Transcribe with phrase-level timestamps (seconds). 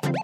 [0.00, 0.21] Bye.